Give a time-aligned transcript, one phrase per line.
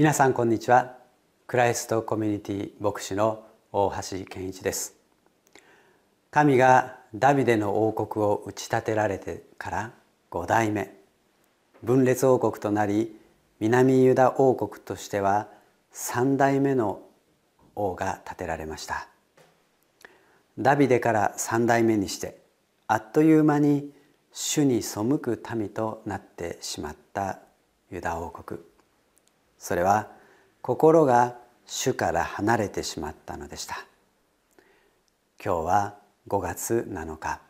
[0.00, 0.96] 皆さんこんにちは。
[1.46, 4.94] クライストコミュニティ牧師の大橋健一です。
[6.30, 9.92] 神がダビデの王国を打ち立てられてから
[10.30, 10.96] 5代目。
[11.82, 13.14] 分裂王国となり
[13.58, 15.48] 南ユダ王国としては
[15.92, 17.02] 3代目の
[17.76, 19.06] 王が建てられました。
[20.58, 22.40] ダビデから3代目にして
[22.86, 23.92] あっという間に
[24.32, 27.40] 主に背く民となってしまった
[27.90, 28.69] ユダ王国。
[29.60, 30.08] それは
[30.62, 33.84] 心が主から離れてしまったのでした。
[35.42, 35.94] 今日は
[36.28, 37.40] 5月7日。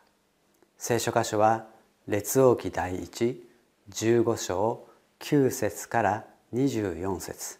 [0.77, 1.65] 聖書箇所は
[2.07, 4.85] 列王記第115章
[5.19, 7.59] 9節から24節。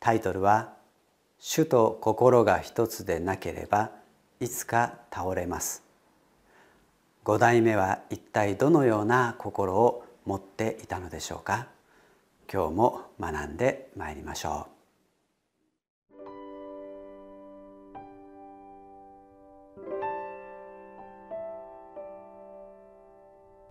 [0.00, 0.74] タイトルは
[1.40, 3.90] 「主と心が一つでなければ
[4.38, 5.82] いつか倒れます」
[7.24, 11.68] 5代目は一体どのような心を持っていたのでしょうか？
[12.52, 14.76] 今日も学んでまいりましょう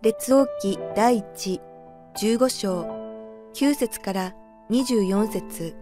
[0.03, 1.61] 列王記第一
[2.17, 2.81] 15章
[3.53, 4.35] 9節から
[4.69, 5.75] 24節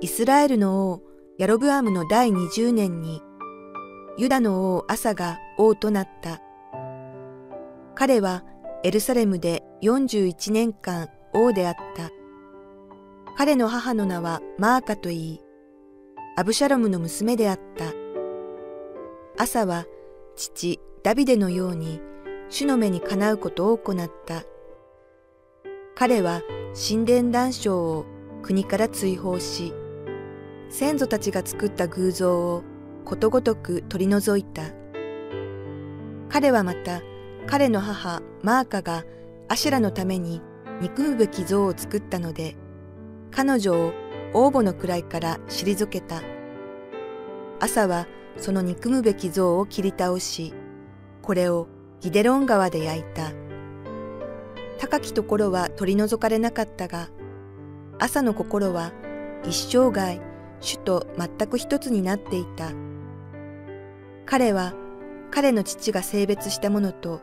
[0.00, 1.02] イスラエルの王
[1.38, 3.20] ヤロブアムの第20年に
[4.18, 6.42] ユダの王アサが王となった。
[7.98, 8.44] 彼は
[8.84, 12.10] エルサレムで41年間王であった。
[13.36, 15.40] 彼の母の名はマーカといい、
[16.36, 17.86] アブシャロムの娘であった。
[19.36, 19.84] 朝は
[20.36, 22.00] 父ダビデのように
[22.50, 24.44] 主の目にかなうことを行った。
[25.96, 26.42] 彼は
[26.74, 28.06] 神殿断章を
[28.42, 29.74] 国から追放し、
[30.70, 32.62] 先祖たちが作った偶像を
[33.04, 34.62] ことごとく取り除いた。
[36.28, 37.00] 彼はまた
[37.50, 39.04] 彼の母マーカが
[39.48, 40.42] アシュラのために
[40.82, 42.56] 憎むべき像を作ったので、
[43.30, 43.92] 彼女を
[44.34, 46.20] 王母の位から退けた。
[47.58, 48.06] 朝は
[48.36, 50.52] その憎むべき像を切り倒し、
[51.22, 51.68] これを
[52.00, 53.32] ギデロン川で焼いた。
[54.78, 57.08] 高きところは取り除かれなかったが、
[57.98, 58.92] 朝の心は
[59.44, 60.20] 一生涯
[60.60, 62.72] 主と全く一つになっていた。
[64.26, 64.74] 彼は
[65.30, 67.22] 彼の父が性別したものと、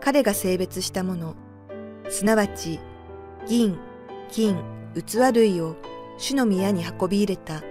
[0.00, 1.34] 彼が性別したもの、
[2.08, 2.78] すなわち
[3.46, 3.78] 銀、
[4.30, 4.58] 金、
[4.94, 5.76] 器類を
[6.18, 7.62] 主の宮に運び入れた。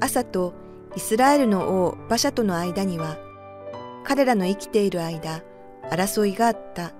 [0.00, 0.54] 朝と
[0.96, 3.18] イスラエルの王馬車との間には、
[4.04, 5.42] 彼らの生きている間、
[5.90, 6.92] 争いがあった。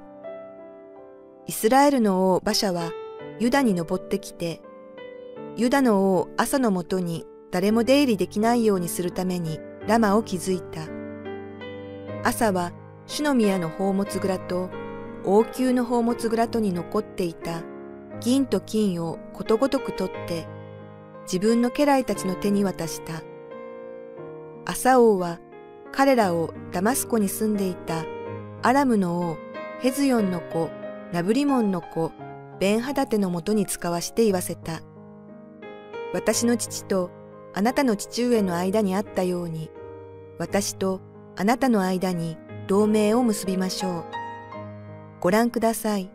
[1.46, 2.90] イスラエルの王馬車は
[3.38, 4.62] ユダに登ってきて、
[5.56, 10.82] ユダの王朝のもとに誰も出入りできないようにするためにラマを築いた。
[12.24, 12.72] 朝は
[13.06, 14.70] 主の宮の宝物蔵と
[15.24, 17.62] 王宮の宝物蔵とに残っていた
[18.20, 20.46] 銀と金をことごとく取って
[21.24, 23.22] 自分の家来たちの手に渡した。
[24.66, 25.40] 朝王は
[25.92, 28.04] 彼らをダマスコに住んでいた
[28.62, 29.36] アラムの王
[29.80, 30.70] ヘズヨンの子
[31.12, 32.12] ナブリモンの子
[32.58, 34.80] ベンハダテのもとに使わして言わせた。
[36.14, 37.10] 私の父と
[37.52, 39.70] あなたの父上の間にあったように
[40.38, 41.00] 私と
[41.36, 44.04] あなたの間に同盟を結びましょう。
[45.20, 46.10] ご覧ください。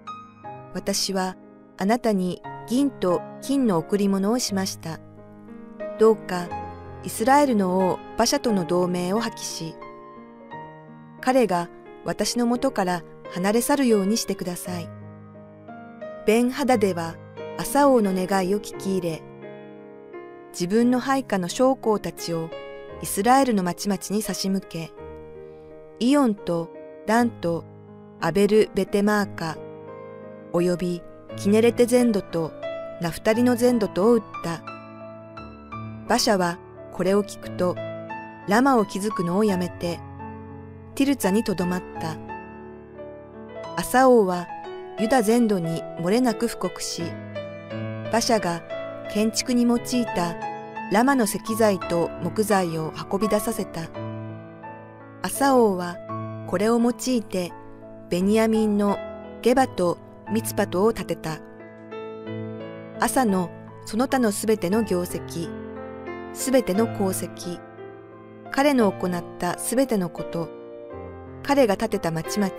[0.74, 1.36] 私は
[1.78, 5.00] あなたに銀と金の贈り物をしました。
[6.00, 6.48] どうか
[7.04, 9.76] イスラエルの王馬車との同盟を破棄し、
[11.22, 11.70] 彼が
[12.06, 14.90] 私のもとから離れ去るようにしてください。
[16.26, 17.16] ベンハダデは
[17.58, 19.22] 朝王の願いを聞き入れ、
[20.52, 22.50] 自分の配下の将校たちを
[23.02, 24.92] イスラエルの町々に差し向け、
[26.02, 26.70] イオンと
[27.06, 27.66] ダンと
[28.22, 29.58] アベル・ベテマーカ、
[30.54, 31.02] および
[31.36, 32.54] キネレテ全土と
[33.02, 34.64] ナフタリの全土とを撃った。
[36.06, 36.58] 馬車は
[36.94, 37.76] これを聞くと、
[38.48, 40.00] ラマを築くのをやめて、
[40.96, 42.16] ティルツァにとどまった。
[43.76, 44.48] アサ王は
[45.02, 47.04] ユダ全土に漏れなく布告し、
[48.08, 48.64] 馬車が
[49.12, 49.82] 建築に用い
[50.16, 50.38] た
[50.94, 54.09] ラマの石材と木材を運び出させた。
[55.22, 55.98] アサ王は
[56.48, 57.52] これを用いて
[58.10, 58.98] ベニヤミンの
[59.42, 59.98] ゲバと
[60.32, 61.40] ミツパトを建てた。
[63.02, 63.50] 朝の
[63.86, 65.50] その他のすべての業績、
[66.34, 67.60] すべての功績、
[68.52, 70.50] 彼の行ったすべてのこと、
[71.44, 72.52] 彼が建てた町々、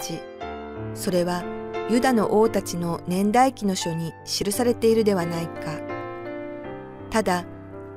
[0.95, 1.43] それは
[1.89, 5.79] ユダの王たちの年代記の書に記されているではないか。
[7.11, 7.45] ただ、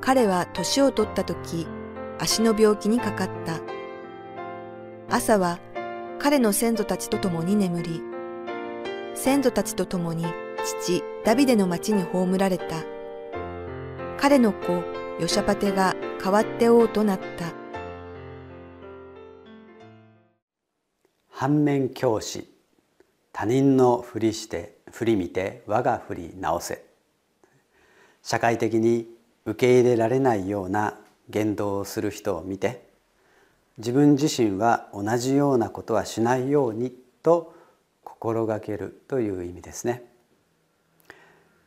[0.00, 1.66] 彼は年を取った時、
[2.18, 3.73] 足の病気にかかった。
[5.08, 5.58] 朝は
[6.18, 8.00] 彼の先祖たちと共に眠り、
[9.14, 10.24] 先祖たちと共に
[10.64, 12.64] 父ダビデの町に葬られた。
[14.18, 14.72] 彼の子
[15.20, 17.52] ヨシャパテが代わって王となった。
[21.28, 22.48] 反面教師
[23.32, 26.84] 他人のふりして振り見て我が振り直せ
[28.22, 29.08] 社会的に
[29.44, 30.96] 受け入れられないような
[31.28, 32.83] 言動をする人を見て
[33.78, 36.92] 自分自身は同じようなことはしないように
[37.22, 37.54] と
[38.04, 40.04] 心がけるという意味ですね。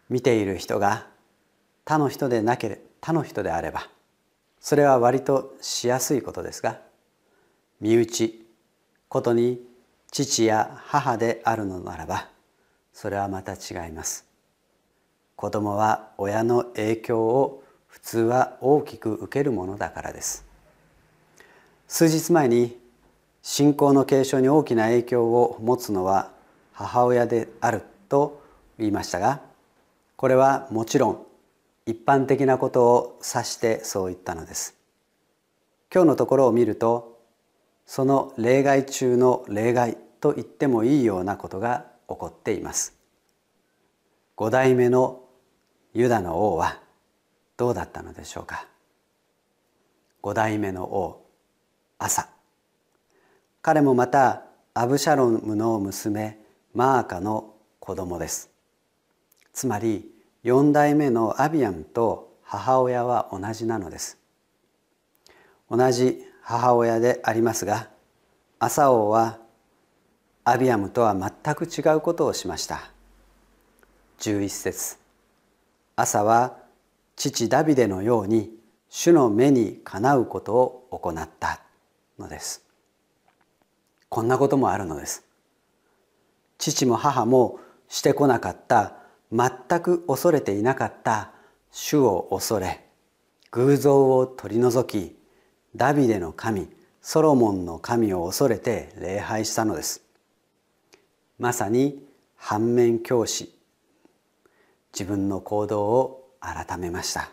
[0.09, 1.07] 見ている人が
[1.86, 3.88] 他の人でなければ他の人であれば
[4.59, 6.80] それは割としやすいことですが
[7.80, 8.45] 身内
[9.07, 9.62] ことに
[10.12, 12.27] 父や母であるのならば
[12.92, 14.25] それはまた違います
[15.36, 20.46] 子供は親の影響を普通は大きく受けるものだからです
[21.88, 22.78] 数日前に
[23.42, 26.31] 信仰の継承に大きな影響を持つのは
[26.74, 28.44] 母親であると
[28.78, 29.42] 言いましたが
[30.18, 31.25] これはもちろん
[31.86, 34.75] 一般的なことを指してそう言ったのです。
[35.94, 37.22] 今日のところを見ると
[37.86, 42.98] その例外中の例外と言ってもいいようなことが起こっています。
[44.36, 45.22] 五代目の
[45.94, 46.81] ユダの王は
[47.56, 48.68] どうだったのでしょうか。
[50.22, 51.26] 五代目の王
[51.99, 52.29] 朝。
[53.61, 56.39] 彼もまたアブシャロムの娘
[56.73, 58.49] マーカの子供です。
[59.53, 60.09] つまり
[60.44, 64.17] 四代目のアビアムと母親は同じなのです。
[65.69, 67.89] 同じ母親でありますが
[68.59, 69.39] アサ王は
[70.45, 72.91] アビアムとは全く違うことをしました。
[74.19, 74.97] 11節。
[75.95, 76.57] 朝は
[77.15, 78.55] 父ダビデのように
[78.89, 81.67] 主の目にかなうことを行った。
[82.19, 82.64] のです。
[84.10, 85.24] こんなこともあるのです。
[86.58, 88.96] 父も母もしてこなかった
[89.31, 89.50] 全
[89.81, 91.31] く恐れていなかった
[91.72, 92.86] 主を恐れ
[93.52, 95.16] 偶像を取り除き
[95.75, 96.69] ダビデの神
[97.02, 100.02] ソロモンの神を恐れて礼拝したのです。
[101.40, 102.04] まさに
[102.36, 103.54] 反面教師
[104.92, 107.30] 自分の行動を改めました。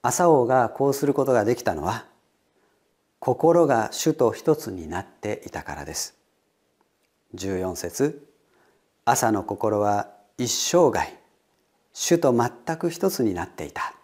[0.00, 2.06] 朝王がこうすることができたのは
[3.20, 6.16] 心が主と一つになっていたからです。
[7.34, 8.28] 14節
[9.04, 11.18] 朝の心は一生涯
[11.92, 13.94] 主と全く一つになっていた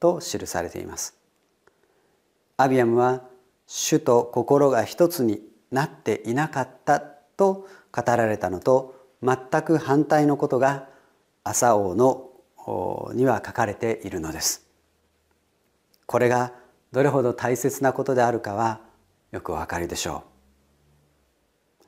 [0.00, 1.16] と記されています。
[2.56, 3.22] アビアムは
[3.66, 5.40] 主と心が一つに
[5.70, 10.88] なっていなかったと語られたのと全く反対のことが
[11.44, 12.30] 朝王の
[13.14, 14.66] には書かれているのです。
[16.06, 16.52] これが
[16.94, 18.78] どれほど大切なことであるかは
[19.32, 20.22] よくお分かりでしょ
[21.80, 21.84] う。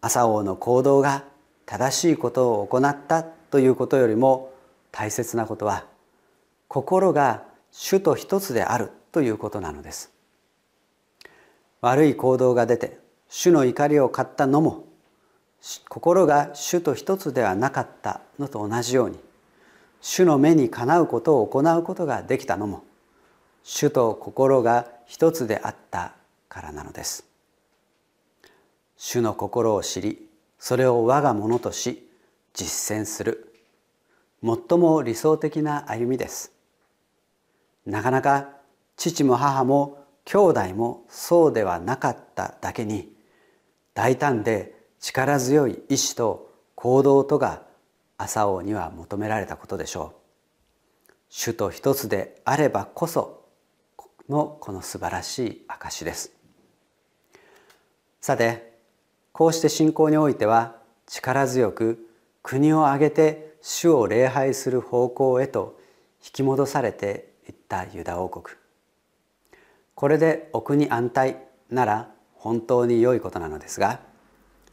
[0.00, 1.24] 朝王の行動が
[1.66, 4.54] 正しいことを行ったということよりも
[4.90, 5.84] 大切なことは
[6.66, 10.10] 心が主と一つであるということなのです。
[11.82, 14.86] 悪い行動が出て主の怒りを買ったのも
[15.90, 19.18] 心が主と一つではなかったのと同じように
[20.00, 22.87] 主の目にかなうことを行うことができたのも
[23.70, 26.14] 主と心が一つであった
[26.48, 27.26] からなのです。
[28.96, 30.26] 主の心を知り
[30.58, 32.08] それを我がものとし
[32.54, 33.52] 実践する。
[34.42, 36.50] 最も理想的な歩みです。
[37.84, 38.48] なかなか
[38.96, 43.12] 父も母も兄弟もそうではなかっただけに
[43.92, 47.64] 大胆で力強い意志と行動とが
[48.16, 50.14] 朝王には求められたことでしょ
[51.08, 51.12] う。
[51.28, 53.37] 主と一つであればこそ
[54.28, 56.32] のこの素晴らしい証です。
[58.20, 58.72] さて
[59.32, 61.98] こうして信仰においては力強く
[62.42, 65.78] 国を挙げて主を礼拝する方向へと
[66.24, 68.56] 引き戻されていったユダ王国。
[69.94, 71.38] これでお国安泰
[71.70, 74.00] なら本当に良いことなのですが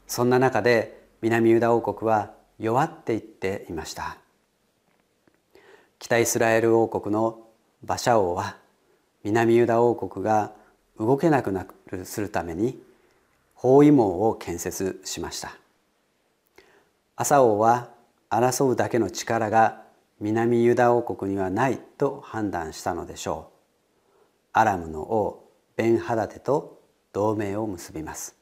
[0.06, 4.18] そんな中で南ユダ王国は弱っていっていました。
[5.98, 7.40] 北イスラエル王国の
[7.82, 8.56] 馬車王は
[9.26, 10.52] 南ユダ王国が
[11.00, 12.80] 動けなくなるするために
[13.56, 15.56] 包囲網を建設しました。
[17.16, 17.90] 朝王は
[18.30, 19.82] 争うだけの力が
[20.20, 23.56] 南ユダ王国にはないと判断したのでしょう。
[24.52, 26.80] アラムの王ベンハダテと
[27.12, 28.36] 同盟を結びます。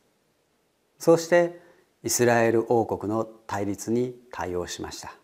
[0.98, 1.62] そして
[2.02, 5.14] イスラエル王国の対立に対応しました。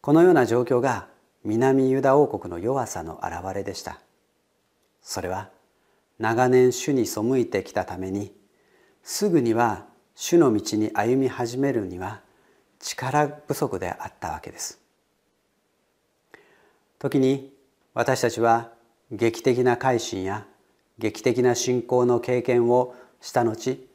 [0.00, 1.09] このような状況が
[1.44, 4.00] 南ユダ王国の弱さの表れでした。
[5.02, 5.50] それは
[6.18, 8.32] 長年主に背いてきたために
[9.02, 12.20] すぐには主の道に歩み始めるには
[12.78, 14.80] 力不足であったわけです。
[16.98, 17.52] 時に
[17.94, 18.72] 私たちは
[19.10, 20.46] 劇的な改心や
[20.98, 23.88] 劇的な信仰の経験をした後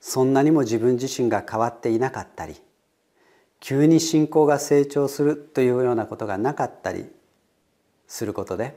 [0.00, 2.56] そんなにも自分自身が変わっていなかったり
[3.60, 7.06] 急に信仰が成長するというようなことがなかったり
[8.08, 8.76] することで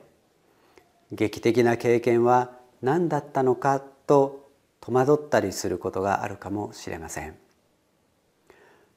[1.11, 4.49] 劇的な経験は何だったのかと
[4.81, 7.35] 戸惑ったりすることがあるかもしれません。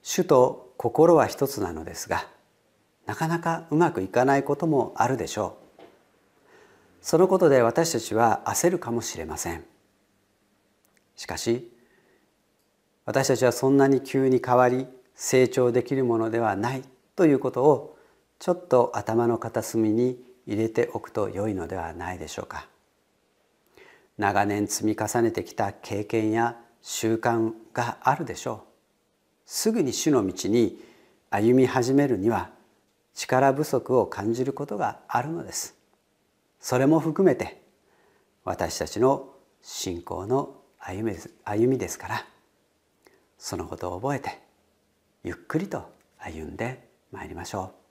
[0.02, 2.26] 主と心は一つなのですが
[3.06, 5.82] なかなかうまくいかないこともあるでしょう。
[7.00, 9.64] そのことで私たちは焦るかもしれません。
[11.14, 11.72] しかし
[13.04, 16.82] 私たちはそんなに急に変わり成長できるものではない
[17.16, 17.96] ということを
[18.38, 22.68] ちょっと頭の片隅に入れておくと良いのではないでしょうか。
[24.18, 28.60] 長年積み重ねてきた経験や習慣があるでしょう。
[29.46, 30.78] すぐに主の道に
[31.30, 32.50] 歩み始めるには
[33.14, 35.74] 力不足を感じることがあるのです。
[36.60, 37.62] それも含めて
[38.44, 39.30] 私たちの
[39.62, 42.26] 信仰の歩みですから
[43.38, 44.45] そのことを覚えて
[45.26, 47.85] ゆっくりと歩んでまいりましょう。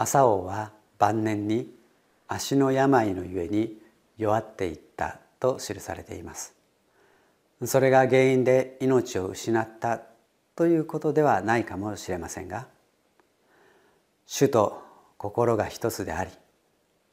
[0.00, 1.74] 朝王は晩年に
[2.28, 3.76] 足の病のゆえに
[4.16, 6.54] 弱っていったと記されています。
[7.64, 10.00] それが原因で命を失った
[10.54, 12.68] ということではないかもしれませんが
[14.26, 14.80] 主と
[15.16, 16.30] 心が一つであり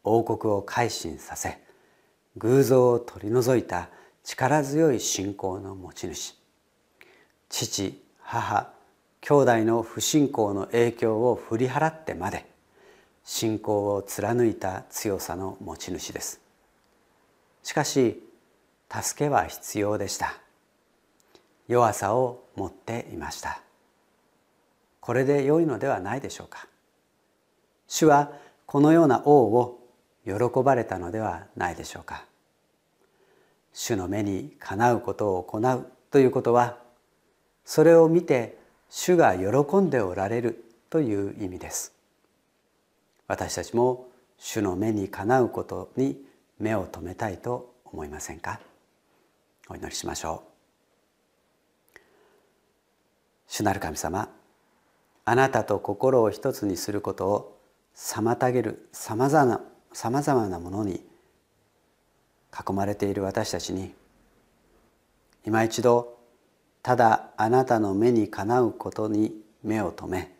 [0.03, 1.57] 王国を改心させ
[2.37, 3.89] 偶像を取り除いた
[4.23, 6.35] 力強い信仰の持ち主
[7.49, 8.69] 父母
[9.21, 12.45] 兄弟の不信仰の影響を振り払ってまで
[13.25, 16.39] 信仰を貫いた強さの持ち主です。
[17.63, 18.21] しかし
[18.89, 20.37] 助けは必要でした。
[21.67, 23.59] 弱さを持っていました。
[24.99, 26.67] これで良いのではないでしょうか。
[27.87, 28.31] 主は
[28.67, 29.79] このような王を
[30.23, 32.25] 喜ばれたのではないでしょうか。
[33.73, 36.77] 主の目にかなうことを行うということは
[37.65, 38.57] それを見て
[38.89, 41.94] 主が喜んでおられるという意味です。
[43.27, 46.17] 私たちも主の目にかなうことに
[46.59, 48.59] 目を留めたいと思いませんか？
[49.67, 51.99] お祈りしましょう。
[53.47, 54.29] 主なる神様
[55.23, 57.57] あなたと心を一つにすることを
[57.95, 59.61] 妨げるさまざま
[60.47, 61.03] なものに
[62.51, 63.93] 囲まれている私たちに
[65.45, 66.17] 今一度
[66.83, 70.35] ただあなたの目にかなうことに目を留め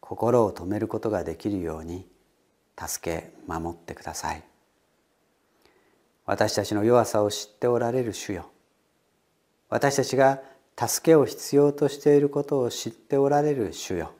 [0.00, 2.06] 心を留めることができるように
[2.78, 4.42] 助け守ってください。
[6.26, 8.50] 私たちの弱さを知っておられる主よ。
[9.68, 10.42] 私たちが
[10.78, 14.12] 助けを必要としていることを知っておられる主よ。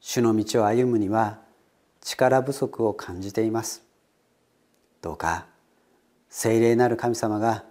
[0.00, 1.38] 主の道を歩むには
[2.00, 3.82] 力不足を感じています。
[5.00, 5.46] どうか
[6.28, 7.64] 聖霊なる神様が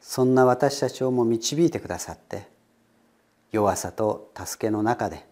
[0.00, 2.48] そんな私たちをも導いてくださって
[3.52, 5.24] 弱さと助けの中で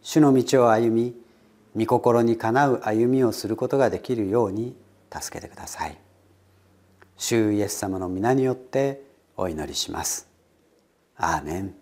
[0.00, 1.14] 主の道を歩み
[1.76, 4.76] 御心にかなう歩みをすることができるように
[5.12, 5.98] 助けてください。
[7.16, 9.02] 主イエス様の皆によって
[9.36, 10.28] お祈りします。
[11.16, 11.81] アーメン。